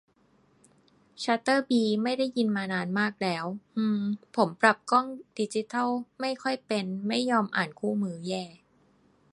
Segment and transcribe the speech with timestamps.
[1.23, 3.45] ชัตเตอร์บี ไม่ได้ยินมานานมากแล้ว
[3.77, 3.99] อืม
[4.35, 5.05] ผมปรับกล้อง
[5.39, 5.89] ดิจิทัล
[6.21, 8.43] ไม่ค่อยเป็น ไม่ยอมอ่านคู่มือ แย่